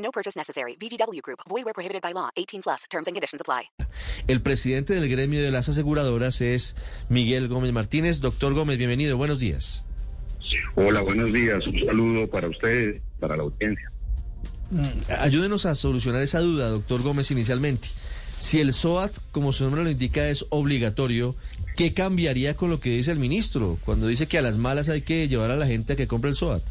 No 0.00 0.10
purchase 0.10 0.36
necessary. 0.36 0.76
VGW 0.76 1.20
Group. 1.22 1.40
Void 1.48 1.64
where 1.64 1.74
prohibited 1.74 2.02
by 2.02 2.12
law. 2.12 2.30
18 2.36 2.62
plus. 2.62 2.84
Terms 2.90 3.06
and 3.06 3.14
conditions 3.14 3.40
apply. 3.40 3.70
El 4.26 4.40
presidente 4.42 4.94
del 4.94 5.08
gremio 5.08 5.42
de 5.42 5.50
las 5.50 5.68
aseguradoras 5.68 6.40
es 6.40 6.76
Miguel 7.08 7.48
Gómez 7.48 7.72
Martínez. 7.72 8.20
Doctor 8.20 8.54
Gómez, 8.54 8.78
bienvenido. 8.78 9.16
Buenos 9.16 9.38
días. 9.38 9.84
Hola, 10.74 11.02
buenos 11.02 11.32
días. 11.32 11.66
Un 11.66 11.78
saludo 11.86 12.28
para 12.28 12.48
ustedes, 12.48 13.02
para 13.18 13.36
la 13.36 13.44
audiencia. 13.44 13.90
Ayúdenos 15.18 15.66
a 15.66 15.74
solucionar 15.74 16.22
esa 16.22 16.40
duda, 16.40 16.68
doctor 16.68 17.02
Gómez, 17.02 17.30
inicialmente. 17.30 17.88
Si 18.38 18.60
el 18.60 18.72
SOAT, 18.72 19.12
como 19.32 19.52
su 19.52 19.64
nombre 19.64 19.82
lo 19.82 19.90
indica, 19.90 20.28
es 20.28 20.46
obligatorio, 20.50 21.36
¿qué 21.76 21.92
cambiaría 21.92 22.54
con 22.54 22.70
lo 22.70 22.80
que 22.80 22.90
dice 22.90 23.10
el 23.10 23.18
ministro 23.18 23.78
cuando 23.84 24.06
dice 24.06 24.28
que 24.28 24.38
a 24.38 24.42
las 24.42 24.58
malas 24.58 24.88
hay 24.88 25.02
que 25.02 25.28
llevar 25.28 25.50
a 25.50 25.56
la 25.56 25.66
gente 25.66 25.92
a 25.92 25.96
que 25.96 26.06
compre 26.06 26.30
el 26.30 26.36
SOAT? 26.36 26.62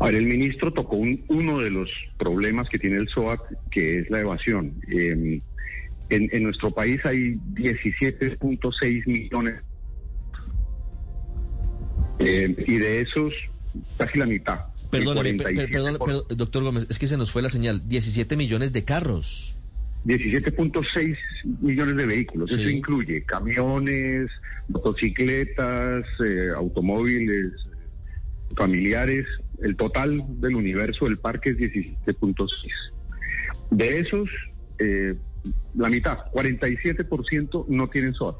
A 0.00 0.06
ver, 0.06 0.14
el 0.16 0.26
ministro 0.26 0.72
tocó 0.72 0.96
un- 0.96 1.24
uno 1.28 1.58
de 1.60 1.70
los 1.70 1.90
problemas 2.18 2.68
que 2.68 2.78
tiene 2.78 2.96
el 2.98 3.08
SOAT, 3.08 3.40
que 3.70 3.98
es 4.00 4.10
la 4.10 4.20
evasión. 4.20 4.74
Eh, 4.90 5.40
en, 6.10 6.28
en 6.32 6.42
nuestro 6.42 6.70
país 6.70 7.00
hay 7.04 7.34
17.6 7.54 9.06
millones 9.06 9.60
eh, 12.18 12.54
y 12.66 12.78
de 12.78 13.00
esos 13.00 13.32
casi 13.98 14.18
la 14.18 14.26
mitad. 14.26 14.60
el 14.84 14.88
Perdón, 15.04 15.16
per- 15.22 15.36
per- 15.36 15.54
47%, 15.54 15.70
perdón, 15.70 15.98
perdón, 16.04 16.22
doctor 16.36 16.62
Gómez, 16.64 16.86
es 16.88 16.98
que 16.98 17.06
se 17.06 17.16
nos 17.16 17.30
fue 17.30 17.42
la 17.42 17.50
señal. 17.50 17.86
17 17.88 18.36
millones 18.36 18.72
de 18.72 18.84
carros. 18.84 19.54
17.6 20.06 21.16
millones 21.60 21.96
de 21.96 22.06
vehículos. 22.06 22.50
Sí. 22.52 22.60
Eso 22.60 22.70
incluye 22.70 23.22
camiones, 23.24 24.30
motocicletas, 24.68 26.04
eh, 26.24 26.48
automóviles, 26.56 27.52
familiares. 28.56 29.26
El 29.62 29.76
total 29.76 30.24
del 30.40 30.56
universo 30.56 31.06
del 31.06 31.18
parque 31.18 31.50
es 31.50 31.58
17.6. 31.58 32.48
De 33.70 33.98
esos, 33.98 34.28
eh, 34.78 35.14
la 35.74 35.88
mitad, 35.88 36.18
47% 36.32 37.66
no 37.68 37.88
tienen 37.88 38.14
SOAT, 38.14 38.36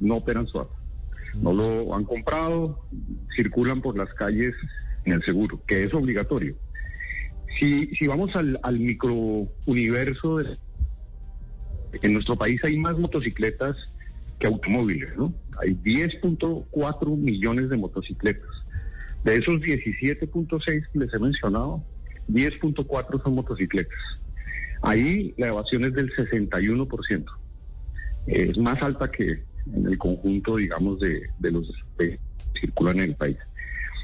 no 0.00 0.16
operan 0.16 0.46
SOAT. 0.46 0.68
No 1.34 1.52
lo 1.52 1.94
han 1.94 2.04
comprado, 2.04 2.86
circulan 3.34 3.82
por 3.82 3.96
las 3.96 4.12
calles 4.14 4.54
en 5.04 5.12
el 5.12 5.22
seguro, 5.24 5.60
que 5.66 5.84
es 5.84 5.92
obligatorio. 5.92 6.54
Si, 7.60 7.86
si 7.88 8.06
vamos 8.06 8.34
al, 8.34 8.58
al 8.62 8.78
microuniverso 8.78 10.40
en 12.02 12.12
nuestro 12.12 12.36
país 12.36 12.60
hay 12.64 12.78
más 12.78 12.98
motocicletas 12.98 13.76
que 14.38 14.46
automóviles, 14.46 15.16
¿no? 15.16 15.32
Hay 15.62 15.74
10.4 15.74 17.16
millones 17.16 17.70
de 17.70 17.76
motocicletas. 17.76 18.50
De 19.26 19.34
esos 19.34 19.56
17.6 19.56 20.86
que 20.92 20.98
les 21.00 21.12
he 21.12 21.18
mencionado, 21.18 21.84
10.4 22.28 23.22
son 23.24 23.34
motocicletas. 23.34 23.98
Ahí 24.82 25.34
la 25.36 25.48
evasión 25.48 25.84
es 25.84 25.94
del 25.94 26.14
61%. 26.14 27.24
Es 28.28 28.56
más 28.56 28.80
alta 28.80 29.10
que 29.10 29.42
en 29.74 29.84
el 29.84 29.98
conjunto, 29.98 30.54
digamos, 30.54 31.00
de, 31.00 31.28
de 31.40 31.50
los 31.50 31.68
que 31.98 32.20
circulan 32.60 33.00
en 33.00 33.10
el 33.10 33.16
país. 33.16 33.36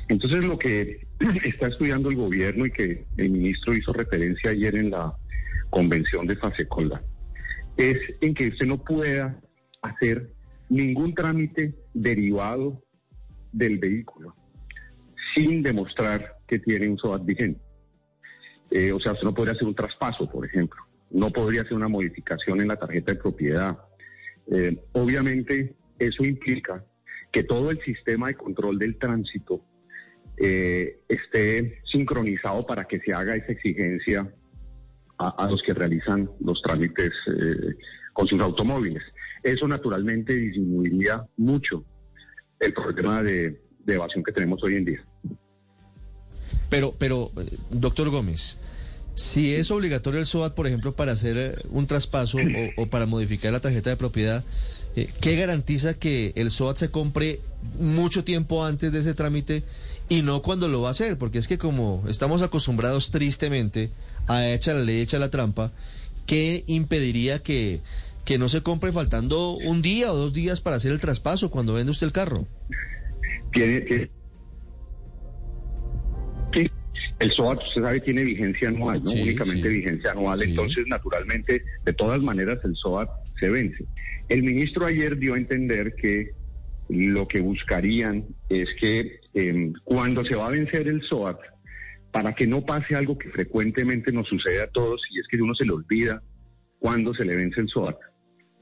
Entonces, 0.09 0.44
lo 0.44 0.59
que 0.59 1.06
está 1.44 1.69
estudiando 1.69 2.09
el 2.09 2.16
gobierno 2.16 2.66
y 2.66 2.72
que 2.72 3.04
el 3.16 3.31
ministro 3.31 3.77
hizo 3.77 3.93
referencia 3.93 4.50
ayer 4.50 4.75
en 4.75 4.91
la 4.91 5.16
convención 5.71 6.27
de 6.27 6.34
Fasecola 6.34 7.00
es 7.77 7.97
en 8.21 8.34
que 8.34 8.49
usted 8.49 8.66
no 8.66 8.83
pueda 8.83 9.41
hacer 9.83 10.33
ningún 10.69 11.15
trámite 11.15 11.77
derivado 11.94 12.83
del 13.53 13.78
vehículo 13.78 14.34
sin 15.34 15.62
demostrar 15.62 16.37
que 16.47 16.59
tiene 16.59 16.88
un 16.88 16.98
SOAT 16.98 17.25
vigente. 17.25 17.60
Eh, 18.70 18.93
o 18.93 19.00
sea, 19.00 19.12
usted 19.12 19.25
no 19.25 19.34
podría 19.34 19.54
hacer 19.54 19.66
un 19.66 19.75
traspaso, 19.75 20.28
por 20.31 20.47
ejemplo. 20.47 20.81
No 21.10 21.31
podría 21.31 21.62
hacer 21.62 21.75
una 21.75 21.88
modificación 21.88 22.60
en 22.60 22.69
la 22.69 22.76
tarjeta 22.76 23.12
de 23.12 23.19
propiedad. 23.19 23.78
Eh, 24.50 24.82
obviamente, 24.92 25.75
eso 25.98 26.25
implica 26.25 26.84
que 27.31 27.44
todo 27.44 27.71
el 27.71 27.81
sistema 27.82 28.28
de 28.28 28.34
control 28.34 28.78
del 28.78 28.98
tránsito 28.98 29.65
eh, 30.37 31.00
esté 31.09 31.81
sincronizado 31.91 32.66
para 32.66 32.84
que 32.84 33.00
se 33.00 33.12
haga 33.12 33.34
esa 33.34 33.53
exigencia 33.53 34.32
a, 35.19 35.48
los 35.48 35.62
que 35.62 35.72
realizan 35.72 36.28
los 36.41 36.60
trámites 36.62 37.10
eh, 37.28 37.76
con 38.12 38.26
sus 38.26 38.41
automóviles. 38.41 39.03
Eso 39.42 39.69
naturalmente 39.69 40.34
disminuiría 40.34 41.25
mucho 41.37 41.84
el 42.59 42.72
problema 42.72 43.22
de 43.22 43.60
evasión 43.87 44.25
que 44.25 44.32
tenemos 44.32 44.62
hoy 44.65 44.76
en 44.76 44.84
día. 44.84 45.04
Pero, 46.69 46.95
pero, 46.99 47.31
eh, 47.37 47.57
doctor 47.71 48.09
Gómez, 48.11 48.57
si 49.15 49.55
es 49.55 49.71
obligatorio 49.71 50.21
el 50.21 50.27
SOAT, 50.27 50.55
por 50.55 50.67
ejemplo, 50.67 50.95
para 50.95 51.13
hacer 51.13 51.37
eh, 51.37 51.55
un 51.71 51.87
traspaso 51.87 52.39
o, 52.77 52.87
para 52.87 53.07
modificar 53.07 53.53
la 53.53 53.61
tarjeta 53.61 53.91
de 53.91 53.97
propiedad, 53.97 54.45
eh, 54.97 55.09
¿qué 55.21 55.37
garantiza 55.37 55.95
que 55.95 56.33
el 56.35 56.51
SOAT 56.51 56.79
se 56.79 56.91
compre 56.91 57.41
mucho 57.79 58.25
tiempo 58.25 58.65
antes 58.65 58.93
de 58.93 59.01
ese 59.01 59.15
trámite 59.15 59.65
y 60.09 60.23
no 60.23 60.43
cuando 60.43 60.69
lo 60.69 60.81
va 60.81 60.89
a 60.89 60.93
hacer? 60.93 61.19
Porque 61.19 61.39
es 61.39 61.49
que 61.49 61.59
como 61.59 62.05
estamos 62.09 62.43
acostumbrados 62.43 63.11
tristemente 63.11 63.91
a 64.27 64.49
echar 64.49 64.77
la 64.77 64.83
ley, 64.83 65.01
echa 65.01 65.19
la 65.19 65.31
trampa, 65.31 65.73
¿qué 66.27 66.65
impediría 66.67 67.43
que, 67.43 67.81
que 68.25 68.39
no 68.39 68.49
se 68.49 68.63
compre 68.63 68.93
faltando 68.93 69.53
un 69.53 69.83
día 69.83 70.13
o 70.13 70.17
dos 70.17 70.33
días 70.33 70.61
para 70.61 70.77
hacer 70.77 70.93
el 70.93 71.01
traspaso 71.01 71.51
cuando 71.51 71.75
vende 71.75 71.93
usted 71.93 72.07
el 72.07 72.13
carro? 72.13 72.47
Tiene, 73.53 74.11
el 77.19 77.31
SOAT, 77.33 77.59
usted 77.69 77.83
sabe, 77.83 78.00
tiene 78.00 78.25
vigencia 78.25 78.69
anual, 78.69 79.03
no 79.03 79.11
Sí, 79.11 79.23
únicamente 79.23 79.69
sí. 79.69 79.75
vigencia 79.75 80.11
anual. 80.12 80.39
Sí. 80.39 80.50
Entonces, 80.50 80.84
naturalmente, 80.89 81.62
de 81.84 81.93
todas 81.93 82.21
maneras, 82.21 82.59
el 82.65 82.75
SOAT 82.77 83.09
se 83.39 83.49
vence. 83.49 83.84
El 84.28 84.43
ministro 84.43 84.87
ayer 84.87 85.17
dio 85.19 85.34
a 85.34 85.39
entender 85.39 85.95
que 85.95 86.31
lo 86.89 87.27
que 87.28 87.41
buscarían 87.41 88.25
es 88.49 88.69
que 88.81 89.21
eh, 89.34 89.72
cuando 89.84 90.25
se 90.25 90.37
va 90.37 90.47
a 90.49 90.51
vencer 90.51 90.89
el 90.89 91.01
SOAT, 91.03 91.39
para 92.11 92.34
que 92.34 92.47
no 92.47 92.65
pase 92.65 92.95
algo 92.95 93.17
que 93.17 93.31
frecuentemente 93.31 94.12
nos 94.12 94.28
sucede 94.28 94.61
a 94.62 94.67
todos, 94.67 95.01
y 95.11 95.21
es 95.21 95.27
que 95.28 95.41
uno 95.41 95.55
se 95.55 95.65
le 95.65 95.72
olvida 95.72 96.22
cuando 96.78 97.15
se 97.15 97.25
le 97.25 97.37
vence 97.37 97.61
el 97.61 97.69
SOAT. 97.69 97.97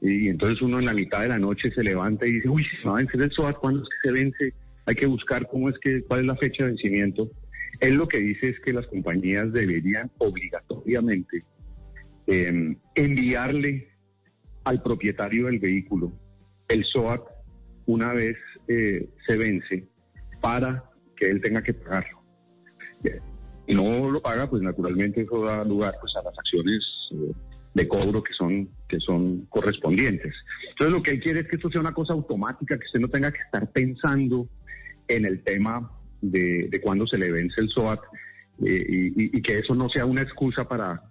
Y 0.01 0.29
entonces 0.29 0.61
uno 0.61 0.79
en 0.79 0.85
la 0.85 0.93
mitad 0.93 1.21
de 1.21 1.27
la 1.27 1.37
noche 1.39 1.69
se 1.71 1.83
levanta 1.83 2.25
y 2.25 2.31
dice, 2.31 2.49
uy, 2.49 2.65
se 2.81 2.87
va 2.87 2.95
a 2.95 2.97
vencer 2.97 3.21
el 3.21 3.31
SOAT, 3.31 3.57
¿cuándo 3.57 3.83
es 3.83 3.89
que 3.89 4.07
se 4.09 4.13
vence? 4.23 4.53
Hay 4.85 4.95
que 4.95 5.05
buscar 5.05 5.47
cómo 5.47 5.69
es 5.69 5.75
que, 5.79 6.01
cuál 6.03 6.21
es 6.21 6.25
la 6.27 6.35
fecha 6.37 6.63
de 6.63 6.69
vencimiento. 6.71 7.29
Él 7.79 7.95
lo 7.95 8.07
que 8.07 8.19
dice 8.19 8.49
es 8.49 8.59
que 8.59 8.73
las 8.73 8.87
compañías 8.87 9.51
deberían 9.51 10.11
obligatoriamente 10.17 11.43
eh, 12.27 12.75
enviarle 12.95 13.89
al 14.63 14.81
propietario 14.83 15.47
del 15.47 15.59
vehículo 15.59 16.11
el 16.71 16.85
SOAT 16.85 17.21
una 17.85 18.13
vez 18.13 18.37
eh, 18.67 19.09
se 19.27 19.37
vence 19.37 19.87
para 20.39 20.83
que 21.15 21.29
él 21.29 21.41
tenga 21.41 21.61
que 21.61 21.73
pagarlo. 21.73 22.21
Y 23.67 23.75
no 23.75 24.09
lo 24.09 24.21
paga, 24.21 24.49
pues 24.49 24.61
naturalmente 24.61 25.21
eso 25.21 25.43
da 25.43 25.63
lugar 25.63 25.95
pues 25.99 26.13
a 26.15 26.23
las 26.23 26.37
acciones 26.37 26.83
eh, 27.11 27.31
de 27.73 27.87
cobro 27.87 28.23
que 28.23 28.33
son 28.33 28.69
que 28.87 28.99
son 28.99 29.45
correspondientes. 29.49 30.33
Entonces 30.69 30.93
lo 30.93 31.03
que 31.03 31.11
él 31.11 31.19
quiere 31.21 31.41
es 31.41 31.47
que 31.47 31.55
esto 31.55 31.69
sea 31.69 31.81
una 31.81 31.93
cosa 31.93 32.13
automática, 32.13 32.77
que 32.77 32.85
usted 32.85 32.99
no 32.99 33.09
tenga 33.09 33.31
que 33.31 33.41
estar 33.41 33.71
pensando 33.71 34.47
en 35.07 35.25
el 35.25 35.43
tema 35.43 35.91
de, 36.21 36.67
de 36.69 36.81
cuándo 36.81 37.05
se 37.07 37.17
le 37.17 37.31
vence 37.31 37.59
el 37.61 37.69
SOAT 37.69 37.99
eh, 38.65 38.85
y, 38.89 39.07
y- 39.23 39.29
y 39.37 39.41
que 39.41 39.59
eso 39.59 39.73
no 39.75 39.89
sea 39.89 40.05
una 40.05 40.21
excusa 40.21 40.67
para 40.67 41.01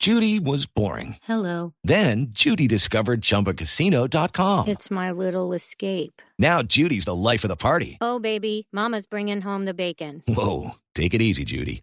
Judy 0.00 0.38
was 0.38 0.66
boring. 0.66 1.16
Hello. 1.22 1.72
Then 1.82 2.26
Judy 2.32 2.66
discovered 2.68 3.22
ChumbaCasino.com. 3.22 4.68
It's 4.68 4.90
my 4.90 5.10
little 5.10 5.54
escape. 5.54 6.20
Now 6.38 6.62
Judy's 6.62 7.06
the 7.06 7.14
life 7.14 7.42
of 7.44 7.48
the 7.48 7.56
party. 7.56 7.96
Oh, 8.00 8.18
baby, 8.18 8.66
Mama's 8.72 9.06
bringing 9.06 9.40
home 9.40 9.64
the 9.64 9.72
bacon. 9.74 10.22
Whoa, 10.28 10.72
take 10.94 11.14
it 11.14 11.22
easy, 11.22 11.44
Judy. 11.44 11.82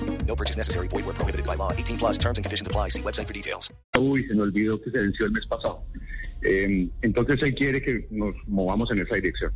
No 0.31 0.35
purchase 0.37 0.55
necessary. 0.55 0.87
Void 0.87 1.05
where 1.05 1.13
prohibited 1.13 1.45
by 1.45 1.55
law. 1.55 1.73
18 1.73 1.97
plus 1.97 2.17
terms 2.17 2.37
and 2.37 2.45
conditions 2.45 2.65
apply. 2.65 2.87
See 2.87 3.01
website 3.01 3.27
for 3.27 3.33
details. 3.33 3.73
Uy, 3.97 4.25
se 4.27 4.33
me 4.33 4.43
olvidó 4.43 4.81
que 4.81 4.89
se 4.89 4.97
venció 4.97 5.25
el 5.25 5.33
mes 5.33 5.45
pasado. 5.45 5.83
Eh, 6.41 6.87
entonces 7.01 7.37
él 7.43 7.53
quiere 7.53 7.81
que 7.81 8.07
nos 8.11 8.33
movamos 8.47 8.89
en 8.91 8.99
esa 8.99 9.15
dirección. 9.15 9.51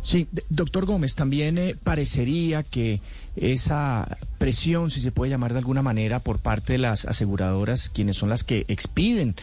Sí, 0.00 0.28
doctor 0.48 0.86
Gómez, 0.86 1.16
también 1.16 1.58
eh, 1.58 1.74
parecería 1.82 2.62
que 2.62 3.00
esa 3.34 4.16
presión, 4.38 4.92
si 4.92 5.00
se 5.00 5.10
puede 5.10 5.30
llamar 5.30 5.54
de 5.54 5.58
alguna 5.58 5.82
manera, 5.82 6.20
por 6.20 6.38
parte 6.38 6.74
de 6.74 6.78
las 6.78 7.04
aseguradoras, 7.04 7.88
quienes 7.88 8.16
son 8.16 8.28
las 8.28 8.44
que 8.44 8.64
expiden 8.68 9.34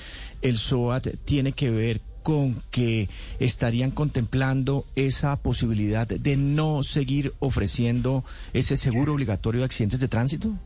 el 0.41 0.57
SOAT, 0.57 1.07
tiene 1.25 1.51
que 1.51 1.71
ver 1.71 1.99
con 2.23 2.61
que 2.71 3.09
estarían 3.39 3.91
contemplando 3.91 4.85
esa 4.95 5.35
posibilidad 5.41 6.07
de 6.07 6.37
no 6.37 6.83
seguir 6.83 7.33
ofreciendo 7.39 8.23
ese 8.53 8.77
seguro 8.77 9.13
obligatorio 9.13 9.59
de 9.59 9.65
accidentes 9.65 9.99
de 9.99 10.07
tránsito. 10.07 10.57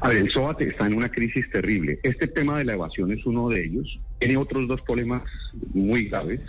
A 0.00 0.08
ver, 0.08 0.16
el 0.16 0.30
SOAT 0.30 0.62
está 0.62 0.86
en 0.86 0.94
una 0.94 1.10
crisis 1.10 1.48
terrible. 1.50 1.98
Este 2.02 2.26
tema 2.26 2.58
de 2.58 2.64
la 2.64 2.72
evasión 2.72 3.12
es 3.12 3.24
uno 3.26 3.50
de 3.50 3.62
ellos. 3.62 4.00
Tiene 4.18 4.38
otros 4.38 4.66
dos 4.66 4.80
problemas 4.80 5.22
muy 5.74 6.04
graves. 6.04 6.40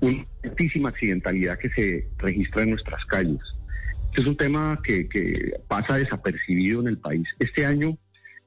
Una 0.00 0.26
altísima 0.42 0.88
accidentalidad 0.88 1.58
que 1.58 1.70
se 1.70 2.08
registra 2.18 2.64
en 2.64 2.70
nuestras 2.70 3.04
calles. 3.04 3.40
Este 4.08 4.22
es 4.22 4.26
un 4.26 4.36
tema 4.36 4.80
que, 4.82 5.52
pasa 5.68 5.98
desapercibido 5.98 6.80
en 6.80 6.88
el 6.88 6.98
país. 6.98 7.28
Este 7.38 7.64
año 7.64 7.96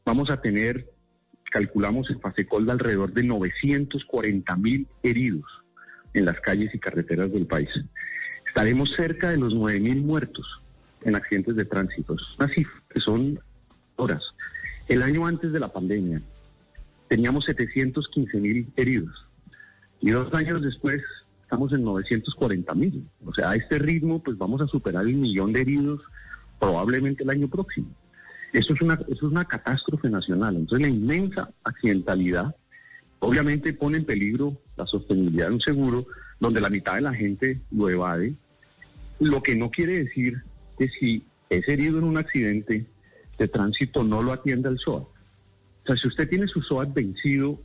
vamos 0.03 0.29
a 0.29 0.41
tener, 0.41 0.89
calculamos 1.49 2.09
en 2.09 2.19
Fasecol, 2.19 2.69
alrededor 2.69 3.13
de 3.13 3.23
940 3.23 4.57
mil 4.57 4.87
heridos 5.03 5.45
en 6.13 6.25
las 6.25 6.37
calles 6.41 6.75
y 6.75 6.79
carreteras 6.79 7.31
del 7.31 7.47
país. 7.47 7.69
Estaremos 8.45 8.91
cerca 8.97 9.29
de 9.29 9.37
los 9.37 9.53
9 9.53 9.79
mil 9.79 10.03
muertos 10.03 10.61
en 11.05 11.15
accidentes 11.15 11.55
de 11.55 11.63
tránsito. 11.63 12.17
Es 12.17 12.67
que 12.89 12.99
son 12.99 13.39
horas. 13.95 14.23
El 14.87 15.01
año 15.01 15.25
antes 15.25 15.51
de 15.51 15.59
la 15.59 15.71
pandemia 15.71 16.21
teníamos 17.07 17.45
715 17.45 18.37
mil 18.39 18.67
heridos 18.75 19.25
y 20.01 20.11
dos 20.11 20.33
años 20.33 20.61
después 20.61 21.01
estamos 21.43 21.71
en 21.73 21.83
940 21.83 22.73
mil. 22.75 23.07
O 23.25 23.33
sea, 23.33 23.51
a 23.51 23.55
este 23.55 23.79
ritmo 23.79 24.21
pues 24.21 24.37
vamos 24.37 24.61
a 24.61 24.67
superar 24.67 25.05
el 25.05 25.15
millón 25.15 25.53
de 25.53 25.61
heridos 25.61 26.01
probablemente 26.59 27.23
el 27.23 27.29
año 27.29 27.47
próximo. 27.47 27.89
Eso 28.51 28.73
es 28.73 28.81
una, 28.81 28.95
eso 28.95 29.27
es 29.27 29.31
una 29.31 29.45
catástrofe 29.45 30.09
nacional. 30.09 30.55
Entonces 30.55 30.87
la 30.87 30.93
inmensa 30.93 31.49
accidentalidad 31.63 32.55
obviamente 33.19 33.73
pone 33.73 33.97
en 33.97 34.05
peligro 34.05 34.57
la 34.75 34.85
sostenibilidad 34.85 35.47
de 35.47 35.53
un 35.53 35.61
seguro 35.61 36.05
donde 36.39 36.59
la 36.59 36.69
mitad 36.69 36.95
de 36.95 37.01
la 37.01 37.13
gente 37.13 37.61
lo 37.71 37.89
evade, 37.89 38.35
lo 39.19 39.41
que 39.41 39.55
no 39.55 39.69
quiere 39.69 40.03
decir 40.03 40.43
que 40.77 40.89
si 40.89 41.23
es 41.49 41.67
herido 41.69 41.99
en 41.99 42.03
un 42.03 42.17
accidente 42.17 42.85
de 43.37 43.47
tránsito 43.47 44.03
no 44.03 44.21
lo 44.21 44.33
atienda 44.33 44.69
el 44.69 44.77
SOAT. 44.79 45.03
O 45.03 45.85
sea, 45.85 45.97
si 45.97 46.07
usted 46.07 46.29
tiene 46.29 46.47
su 46.47 46.61
SOAT 46.61 46.93
vencido 46.93 47.59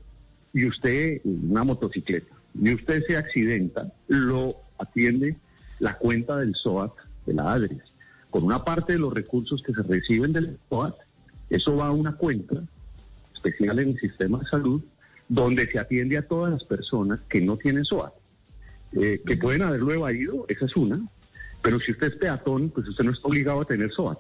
y 0.53 0.67
usted, 0.67 1.21
una 1.25 1.65
motocicleta, 1.65 2.35
y 2.61 2.75
usted 2.75 3.05
se 3.07 3.17
accidenta, 3.17 3.93
lo 4.09 4.57
atiende 4.79 5.37
la 5.79 5.97
cuenta 5.97 6.37
del 6.37 6.55
SOAT 6.55 6.93
de 7.27 7.35
la 7.35 7.53
ADRES. 7.53 7.83
Con 8.31 8.45
una 8.45 8.65
parte 8.65 8.95
de 8.95 8.99
los 8.99 9.13
recursos 9.13 9.63
que 9.63 9.73
se 9.73 9.83
reciben 9.83 10.33
del 10.33 10.59
SOAT, 10.69 10.97
eso 11.51 11.77
va 11.77 11.89
a 11.89 11.93
una 11.93 12.17
cuenta 12.17 12.63
especial 13.35 13.79
en 13.79 13.91
el 13.91 14.01
sistema 14.01 14.39
de 14.41 14.47
salud, 14.47 14.83
donde 15.29 15.71
se 15.71 15.79
atiende 15.79 16.17
a 16.17 16.27
todas 16.27 16.53
las 16.53 16.65
personas 16.65 17.21
que 17.29 17.41
no 17.41 17.57
tienen 17.57 17.85
SOAT. 17.85 18.13
Eh, 18.93 19.21
que 19.25 19.37
pueden 19.37 19.63
haberlo 19.63 19.93
evadido, 19.93 20.47
esa 20.49 20.65
es 20.65 20.75
una, 20.75 21.01
pero 21.63 21.79
si 21.79 21.93
usted 21.93 22.09
es 22.09 22.17
peatón, 22.17 22.71
pues 22.71 22.89
usted 22.89 23.05
no 23.05 23.13
está 23.13 23.29
obligado 23.29 23.61
a 23.61 23.65
tener 23.65 23.93
SOAT. 23.93 24.19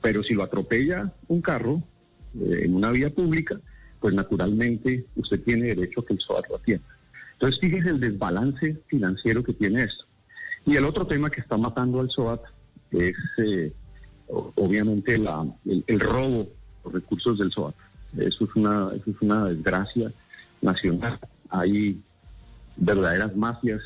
Pero 0.00 0.22
si 0.22 0.34
lo 0.34 0.42
atropella 0.42 1.12
un 1.28 1.40
carro 1.40 1.82
eh, 2.38 2.62
en 2.64 2.74
una 2.74 2.90
vía 2.90 3.10
pública, 3.10 3.60
pues 4.00 4.14
naturalmente 4.14 5.04
usted 5.16 5.42
tiene 5.42 5.74
derecho 5.74 6.00
a 6.00 6.06
que 6.06 6.14
el 6.14 6.20
SOAT 6.20 6.48
lo 6.48 6.56
atienda. 6.56 6.86
Entonces 7.34 7.60
fíjese 7.60 7.90
el 7.90 8.00
desbalance 8.00 8.82
financiero 8.86 9.42
que 9.42 9.52
tiene 9.52 9.84
esto. 9.84 10.04
Y 10.66 10.76
el 10.76 10.84
otro 10.84 11.06
tema 11.06 11.30
que 11.30 11.40
está 11.40 11.56
matando 11.56 12.00
al 12.00 12.10
SOAT 12.10 12.42
es 12.92 13.16
eh, 13.38 13.72
obviamente 14.26 15.14
el, 15.14 15.28
el 15.86 16.00
robo 16.00 16.44
de 16.44 16.50
los 16.84 16.92
recursos 16.92 17.38
del 17.38 17.50
SOAT. 17.50 17.74
Eso 18.18 18.44
es 18.44 18.50
una, 18.56 18.90
eso 18.94 19.10
es 19.10 19.16
una 19.20 19.46
desgracia 19.46 20.12
nacional. 20.60 21.18
Hay 21.48 22.00
verdaderas 22.76 23.36
mafias 23.36 23.82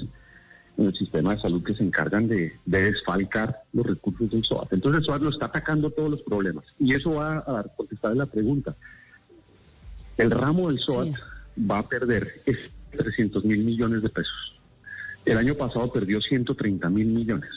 en 0.76 0.87
el 0.87 0.94
sistema 0.94 1.35
de 1.35 1.41
salud 1.41 1.62
que 1.62 1.75
se 1.75 1.85
encargan 1.85 2.26
de, 2.29 2.53
de 2.65 2.82
desfalcar 2.82 3.62
los 3.73 3.87
recursos 3.87 4.31
del 4.31 4.44
SOAT. 4.44 4.73
Entonces 4.73 5.00
el 5.00 5.05
SOAT 5.06 5.23
lo 5.23 5.31
está 5.31 5.47
atacando 5.47 5.91
todos 5.91 6.11
los 6.11 6.23
problemas. 6.23 6.65
Y 6.79 6.94
eso 6.94 7.15
va 7.15 7.44
a 7.47 7.53
dar 7.53 7.73
contestar 7.76 8.17
la 8.17 8.26
pregunta. 8.26 8.75
El 10.17 10.31
ramo 10.31 10.69
del 10.69 10.79
SOAT 10.81 11.15
va 11.59 11.79
a 11.79 11.88
perder 11.88 12.43
es 12.47 12.59
300 12.91 13.44
mil 13.44 13.65
millones 13.65 14.03
de 14.03 14.09
pesos. 14.09 14.59
El 15.25 15.38
año 15.38 15.55
pasado 15.55 15.91
perdió 15.93 16.21
130 16.21 16.88
mil 16.91 17.06
millones. 17.06 17.50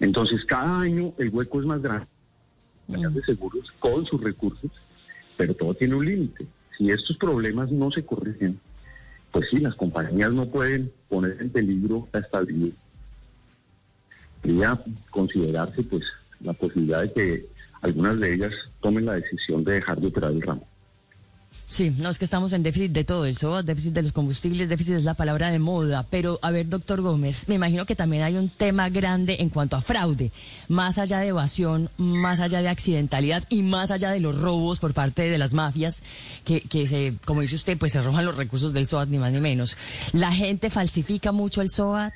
Entonces 0.00 0.44
cada 0.44 0.80
año 0.80 1.14
el 1.18 1.30
hueco 1.30 1.60
es 1.60 1.66
más 1.66 1.80
grande 1.80 2.06
de 2.88 3.22
seguros 3.22 3.70
con 3.78 4.04
sus 4.04 4.20
recursos, 4.20 4.70
pero 5.36 5.54
todo 5.54 5.74
tiene 5.74 5.94
un 5.94 6.04
límite. 6.04 6.46
Si 6.76 6.90
estos 6.90 7.16
problemas 7.16 7.70
no 7.70 7.90
se 7.90 8.04
corrigen, 8.04 8.58
pues 9.32 9.48
sí, 9.50 9.58
las 9.58 9.74
compañías 9.74 10.32
no 10.32 10.46
pueden 10.46 10.92
poner 11.08 11.38
en 11.40 11.50
peligro 11.50 12.06
la 12.12 12.20
estabilidad. 12.20 12.76
Podría 14.42 14.80
considerarse 15.10 15.82
pues 15.84 16.04
la 16.40 16.52
posibilidad 16.52 17.02
de 17.02 17.12
que 17.12 17.46
algunas 17.80 18.20
de 18.20 18.34
ellas 18.34 18.52
tomen 18.80 19.06
la 19.06 19.14
decisión 19.14 19.64
de 19.64 19.72
dejar 19.72 20.00
de 20.00 20.08
operar 20.08 20.32
el 20.32 20.42
ramo. 20.42 20.66
Sí, 21.72 21.90
no 21.96 22.10
es 22.10 22.18
que 22.18 22.26
estamos 22.26 22.52
en 22.52 22.62
déficit 22.62 22.92
de 22.92 23.02
todo, 23.04 23.24
el 23.24 23.38
SOAT, 23.38 23.64
déficit 23.64 23.94
de 23.94 24.02
los 24.02 24.12
combustibles, 24.12 24.68
déficit 24.68 24.94
es 24.96 25.04
la 25.04 25.14
palabra 25.14 25.50
de 25.50 25.58
moda, 25.58 26.04
pero 26.10 26.38
a 26.42 26.50
ver, 26.50 26.68
doctor 26.68 27.00
Gómez, 27.00 27.48
me 27.48 27.54
imagino 27.54 27.86
que 27.86 27.96
también 27.96 28.24
hay 28.24 28.36
un 28.36 28.50
tema 28.50 28.90
grande 28.90 29.36
en 29.40 29.48
cuanto 29.48 29.76
a 29.76 29.80
fraude, 29.80 30.32
más 30.68 30.98
allá 30.98 31.20
de 31.20 31.28
evasión, 31.28 31.88
más 31.96 32.40
allá 32.40 32.60
de 32.60 32.68
accidentalidad 32.68 33.44
y 33.48 33.62
más 33.62 33.90
allá 33.90 34.10
de 34.10 34.20
los 34.20 34.38
robos 34.38 34.80
por 34.80 34.92
parte 34.92 35.22
de 35.22 35.38
las 35.38 35.54
mafias, 35.54 36.02
que, 36.44 36.60
que 36.60 36.86
se, 36.86 37.14
como 37.24 37.40
dice 37.40 37.54
usted, 37.54 37.78
pues 37.78 37.92
se 37.92 38.02
roban 38.02 38.26
los 38.26 38.36
recursos 38.36 38.74
del 38.74 38.86
SOAT, 38.86 39.08
ni 39.08 39.16
más 39.16 39.32
ni 39.32 39.40
menos. 39.40 39.78
La 40.12 40.30
gente 40.30 40.68
falsifica 40.68 41.32
mucho 41.32 41.62
el 41.62 41.70
SOAT, 41.70 42.12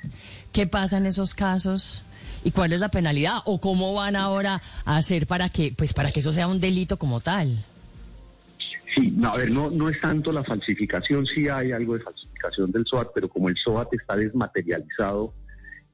¿qué 0.51 0.67
pasa 0.67 0.97
en 0.97 1.07
esos 1.07 1.33
casos? 1.33 2.03
¿Y 2.43 2.51
cuál 2.51 2.73
es 2.73 2.79
la 2.79 2.89
penalidad? 2.89 3.39
¿O 3.45 3.59
cómo 3.59 3.95
van 3.95 4.15
ahora 4.15 4.61
a 4.85 4.97
hacer 4.97 5.25
para 5.25 5.49
que, 5.49 5.73
pues 5.75 5.93
para 5.93 6.11
que 6.11 6.19
eso 6.19 6.31
sea 6.31 6.47
un 6.47 6.59
delito 6.59 6.97
como 6.97 7.21
tal? 7.21 7.57
Sí, 8.93 9.11
no, 9.15 9.29
a 9.29 9.37
ver, 9.37 9.51
no, 9.51 9.69
no 9.69 9.89
es 9.89 9.99
tanto 9.99 10.31
la 10.31 10.43
falsificación, 10.43 11.25
sí 11.25 11.47
hay 11.49 11.71
algo 11.71 11.95
de 11.95 11.99
falsificación 12.01 12.71
del 12.71 12.85
SOAT, 12.85 13.09
pero 13.13 13.27
como 13.29 13.49
el 13.49 13.55
SOAT 13.57 13.93
está 13.93 14.15
desmaterializado, 14.15 15.33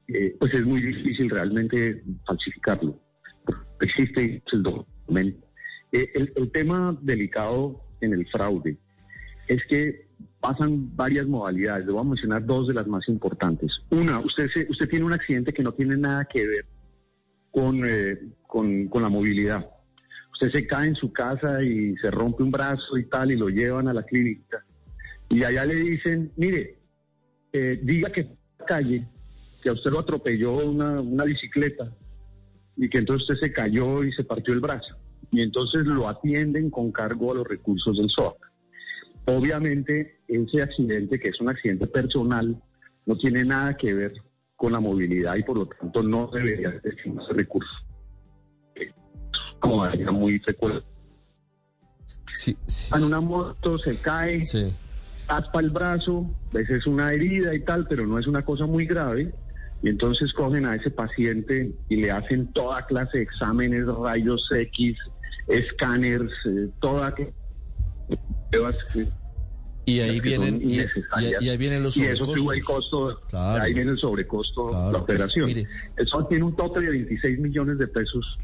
eh, 0.08 0.36
pues 0.38 0.54
es 0.54 0.64
muy 0.64 0.80
difícil 0.80 1.28
realmente 1.30 2.02
falsificarlo. 2.26 2.98
Existe 3.80 4.42
el 4.52 4.62
documento. 4.62 5.46
Eh, 5.92 6.10
el, 6.14 6.50
tema 6.52 6.96
delicado 7.02 7.80
en 8.00 8.12
el 8.12 8.26
fraude 8.28 8.76
es 9.48 9.62
que 9.68 10.06
pasan 10.40 10.94
varias 10.96 11.26
modalidades. 11.26 11.86
Le 11.86 11.92
voy 11.92 12.00
a 12.02 12.04
mencionar 12.04 12.44
dos 12.46 12.68
de 12.68 12.74
las 12.74 12.86
más 12.86 13.08
importantes. 13.08 13.72
Una, 13.90 14.20
usted, 14.20 14.48
se- 14.54 14.66
usted 14.70 14.88
tiene 14.88 15.04
un 15.04 15.12
accidente 15.12 15.52
que 15.52 15.62
no 15.62 15.72
tiene 15.72 15.96
nada 15.96 16.26
que 16.26 16.46
ver 16.46 16.66
con, 17.50 17.82
eh, 17.88 18.18
con, 18.46 18.88
con 18.88 19.02
la 19.02 19.08
movilidad. 19.08 19.68
Se 20.52 20.66
cae 20.66 20.88
en 20.88 20.94
su 20.94 21.12
casa 21.12 21.62
y 21.62 21.96
se 21.96 22.10
rompe 22.10 22.42
un 22.42 22.50
brazo 22.50 22.98
y 22.98 23.04
tal 23.06 23.30
y 23.32 23.36
lo 23.36 23.48
llevan 23.48 23.88
a 23.88 23.94
la 23.94 24.02
clínica. 24.02 24.64
Y 25.30 25.42
allá 25.42 25.64
le 25.64 25.74
dicen, 25.74 26.32
mire, 26.36 26.78
eh, 27.52 27.80
diga 27.82 28.10
que 28.10 28.24
la 28.58 28.64
calle, 28.66 29.06
que 29.62 29.68
a 29.68 29.72
usted 29.72 29.90
lo 29.90 30.00
atropelló 30.00 30.56
una, 30.56 31.00
una 31.00 31.24
bicicleta 31.24 31.90
y 32.76 32.88
que 32.88 32.98
entonces 32.98 33.28
usted 33.28 33.46
se 33.46 33.52
cayó 33.52 34.04
y 34.04 34.12
se 34.12 34.24
partió 34.24 34.52
el 34.54 34.60
brazo. 34.60 34.96
Y 35.30 35.40
entonces 35.40 35.84
lo 35.86 36.08
atienden 36.08 36.70
con 36.70 36.92
cargo 36.92 37.32
a 37.32 37.36
los 37.36 37.48
recursos 37.48 37.96
del 37.96 38.10
SOAT. 38.10 38.36
Obviamente, 39.26 40.20
ese 40.28 40.62
accidente, 40.62 41.18
que 41.18 41.28
es 41.28 41.40
un 41.40 41.48
accidente 41.48 41.86
personal, 41.86 42.60
no 43.06 43.16
tiene 43.16 43.44
nada 43.44 43.76
que 43.76 43.94
ver 43.94 44.12
con 44.56 44.72
la 44.72 44.80
movilidad 44.80 45.36
y 45.36 45.42
por 45.42 45.56
lo 45.56 45.66
tanto 45.66 46.02
no 46.02 46.30
debería 46.32 46.70
destinarse 46.82 47.32
recursos. 47.32 47.83
Como 49.64 49.86
era 49.86 50.12
muy 50.12 50.38
frecuente. 50.40 50.84
Sí, 52.34 52.54
sí, 52.66 52.92
En 52.94 53.04
una 53.04 53.18
moto 53.20 53.78
se 53.78 53.96
cae, 53.98 54.44
sí. 54.44 54.70
taspa 55.26 55.60
el 55.60 55.70
brazo, 55.70 56.28
a 56.50 56.58
veces 56.58 56.78
es 56.80 56.86
una 56.86 57.10
herida 57.12 57.54
y 57.54 57.60
tal, 57.64 57.86
pero 57.88 58.06
no 58.06 58.18
es 58.18 58.26
una 58.26 58.44
cosa 58.44 58.66
muy 58.66 58.84
grave. 58.84 59.32
Y 59.82 59.88
entonces 59.88 60.34
cogen 60.34 60.66
a 60.66 60.74
ese 60.74 60.90
paciente 60.90 61.72
y 61.88 61.96
le 61.96 62.10
hacen 62.10 62.52
toda 62.52 62.84
clase 62.84 63.16
de 63.18 63.24
exámenes, 63.24 63.86
rayos 63.86 64.42
X, 64.54 64.98
escáneres, 65.48 66.30
eh, 66.46 66.68
toda 66.80 67.14
que 67.14 67.32
pruebas 68.50 68.76
Y 69.86 70.00
ahí 70.00 70.20
vienen 70.20 70.60
y, 70.62 70.80
y- 70.80 71.48
ahí 71.48 71.56
vienen 71.56 71.82
los 71.82 71.96
y 71.96 72.04
eso 72.04 72.24
sube 72.36 72.56
el 72.56 72.64
costo, 72.64 73.18
Claro. 73.30 73.62
ahí 73.64 73.72
viene 73.72 73.92
el 73.92 73.98
sobrecosto 73.98 74.64
de 74.66 74.70
Claro. 74.72 74.92
la 74.92 74.98
operación. 74.98 75.46
Mire. 75.46 75.66
Eso 75.96 76.22
tiene 76.26 76.44
un 76.44 76.54
tope 76.54 76.80
de 76.80 76.90
26 76.90 77.38
millones 77.38 77.78
de 77.78 77.86
pesos. 77.88 78.38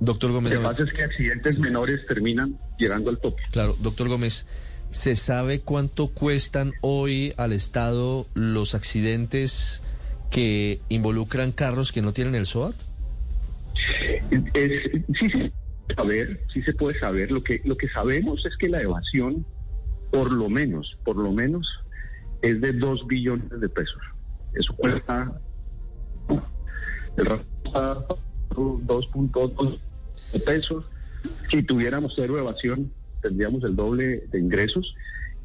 Doctor 0.00 0.30
Lo 0.30 0.36
Gómez. 0.36 0.52
que 0.52 0.58
no- 0.58 0.70
pasa 0.70 0.82
es 0.82 0.92
que 0.92 1.02
accidentes 1.04 1.58
menores 1.58 2.06
terminan 2.06 2.58
llegando 2.78 3.10
al 3.10 3.18
tope. 3.20 3.42
Claro, 3.52 3.76
doctor 3.80 4.08
Gómez, 4.08 4.46
¿se 4.90 5.16
sabe 5.16 5.60
cuánto 5.60 6.08
cuestan 6.08 6.72
hoy 6.80 7.32
al 7.36 7.52
Estado 7.52 8.26
los 8.34 8.74
accidentes 8.74 9.82
que 10.30 10.80
involucran 10.88 11.52
carros 11.52 11.92
que 11.92 12.02
no 12.02 12.12
tienen 12.12 12.34
el 12.34 12.46
SOAT? 12.46 12.74
Es- 14.54 14.90
sí 15.20 15.30
se 15.30 15.52
puede 15.52 15.94
saber, 15.96 16.40
sí 16.52 16.62
se 16.62 16.72
puede 16.74 16.98
saber. 16.98 17.30
Lo 17.30 17.42
que, 17.44 17.60
lo 17.64 17.76
que 17.76 17.88
sabemos 17.90 18.44
es 18.46 18.56
que 18.58 18.68
la 18.68 18.82
evasión, 18.82 19.46
por 20.10 20.32
lo 20.32 20.48
menos, 20.48 20.98
por 21.04 21.16
lo 21.16 21.32
menos, 21.32 21.66
es 22.42 22.60
de 22.60 22.72
2 22.72 23.06
billones 23.06 23.48
de 23.60 23.68
pesos. 23.68 24.00
Eso 24.54 24.74
cuesta 24.74 25.40
el 27.16 27.26
2.2 28.54 29.78
de 30.32 30.40
pesos. 30.40 30.84
Si 31.50 31.62
tuviéramos 31.62 32.12
cero 32.16 32.38
evasión, 32.38 32.92
tendríamos 33.22 33.64
el 33.64 33.76
doble 33.76 34.24
de 34.30 34.38
ingresos. 34.38 34.94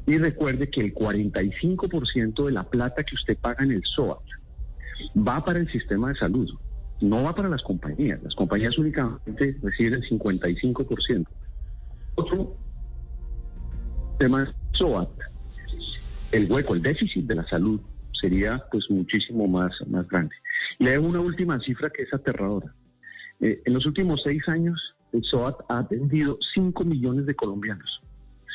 Y 0.06 0.18
recuerde 0.18 0.70
que 0.70 0.80
el 0.80 0.94
45% 0.94 2.46
de 2.46 2.52
la 2.52 2.64
plata 2.64 3.02
que 3.02 3.14
usted 3.14 3.36
paga 3.38 3.64
en 3.64 3.72
el 3.72 3.82
SOAT 3.84 4.22
va 5.16 5.44
para 5.44 5.58
el 5.58 5.70
sistema 5.70 6.08
de 6.08 6.14
salud, 6.16 6.48
no 7.00 7.22
va 7.22 7.34
para 7.34 7.48
las 7.48 7.62
compañías. 7.62 8.22
Las 8.22 8.34
compañías 8.34 8.76
únicamente 8.78 9.56
reciben 9.62 9.94
el 9.94 10.08
55%. 10.08 11.26
Otro 12.16 12.56
tema 14.18 14.52
SOAT. 14.72 15.10
El 16.32 16.50
hueco, 16.50 16.74
el 16.74 16.82
déficit 16.82 17.26
de 17.26 17.34
la 17.34 17.48
salud 17.48 17.80
sería 18.20 18.62
pues 18.70 18.84
muchísimo 18.90 19.48
más, 19.48 19.72
más 19.88 20.06
grande. 20.08 20.34
Le 20.78 20.96
doy 20.96 21.04
una 21.04 21.20
última 21.20 21.58
cifra 21.60 21.90
que 21.90 22.02
es 22.02 22.12
aterradora. 22.12 22.72
Eh, 23.40 23.62
en 23.64 23.72
los 23.72 23.86
últimos 23.86 24.20
seis 24.22 24.42
años, 24.48 24.78
el 25.12 25.22
SOAT 25.24 25.56
ha 25.68 25.78
atendido 25.78 26.38
5 26.54 26.84
millones 26.84 27.26
de 27.26 27.34
colombianos. 27.34 28.00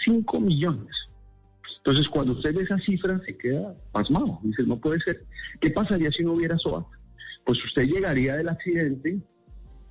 5 0.05 0.39
millones. 0.39 0.93
Entonces, 1.77 2.07
cuando 2.09 2.33
usted 2.33 2.55
ve 2.55 2.63
esa 2.63 2.77
cifra, 2.79 3.19
se 3.25 3.37
queda 3.37 3.75
pasmado. 3.91 4.39
Dice, 4.43 4.63
no 4.63 4.79
puede 4.79 4.99
ser. 5.01 5.23
¿Qué 5.61 5.69
pasaría 5.71 6.11
si 6.11 6.23
no 6.23 6.33
hubiera 6.33 6.57
SOAT? 6.57 6.85
Pues 7.45 7.63
usted 7.63 7.83
llegaría 7.83 8.35
del 8.35 8.49
accidente 8.49 9.19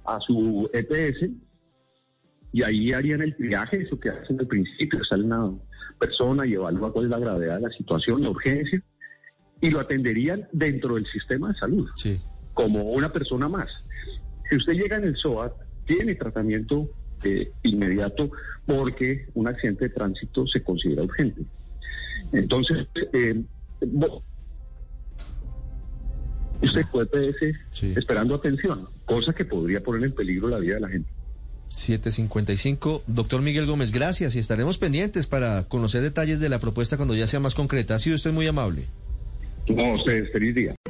a 0.05 0.19
su 0.21 0.69
EPS 0.73 1.31
y 2.53 2.63
ahí 2.63 2.93
harían 2.93 3.23
el 3.23 3.35
triaje, 3.37 3.83
eso 3.83 3.99
que 3.99 4.11
hacen 4.11 4.39
al 4.39 4.47
principio, 4.47 5.03
sale 5.05 5.25
una 5.25 5.51
persona 5.99 6.47
y 6.47 6.55
evalúa 6.55 6.93
cuál 6.93 7.07
es 7.07 7.11
la 7.11 7.19
gravedad 7.19 7.57
de 7.57 7.63
la 7.63 7.71
situación, 7.71 8.23
la 8.23 8.31
urgencia, 8.31 8.81
y 9.61 9.71
lo 9.71 9.81
atenderían 9.81 10.47
dentro 10.53 10.95
del 10.95 11.07
sistema 11.07 11.49
de 11.49 11.59
salud, 11.59 11.89
Sí. 11.97 12.21
como 12.53 12.83
una 12.93 13.13
persona 13.13 13.49
más. 13.49 13.69
Si 14.55 14.59
usted 14.59 14.75
llega 14.75 14.99
en 14.99 15.05
el 15.05 15.17
SOAT, 15.17 15.53
tiene 15.85 16.15
tratamiento 16.15 16.89
eh, 17.25 17.51
inmediato 17.65 18.31
porque 18.65 19.27
un 19.35 19.49
accidente 19.49 19.89
de 19.89 19.91
tránsito 19.91 20.47
se 20.47 20.63
considera 20.63 21.03
urgente. 21.03 21.43
Entonces, 22.33 22.87
eh, 23.13 23.43
usted 26.63 26.83
puede 26.93 27.35
Sí. 27.73 27.95
esperando 27.97 28.37
atención, 28.37 28.89
cosa 29.07 29.33
que 29.33 29.45
podría 29.45 29.83
poner 29.83 30.05
en 30.05 30.15
peligro 30.15 30.47
la 30.47 30.61
vida 30.61 30.77
de 30.77 30.81
la 30.83 30.89
gente. 30.89 31.11
755. 31.71 33.03
Doctor 33.09 33.43
Miguel 33.43 33.67
Gómez, 33.67 33.91
gracias 33.91 34.37
y 34.37 34.39
estaremos 34.39 34.79
pendientes 34.79 35.27
para 35.27 35.65
conocer 35.65 36.03
detalles 36.03 36.39
de 36.39 36.49
la 36.49 36.61
propuesta 36.61 36.97
cuando 36.97 37.17
ya 37.17 37.27
sea 37.27 37.41
más 37.41 37.57
concreta. 37.57 37.97
Ha 37.97 37.99
sido 37.99 38.15
usted 38.15 38.33
muy 38.33 38.47
amable. 38.47 38.85
No, 39.69 39.95
ustedes, 39.95 40.31
feliz 40.31 40.55
día. 40.55 40.77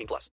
18 0.00 0.06
plus. 0.06 0.28